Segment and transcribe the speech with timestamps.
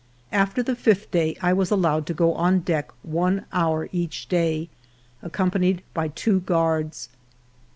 [0.31, 4.67] After the fifth day I was allowed to go on deck one hour each day,
[5.21, 7.09] accompanied by two guards.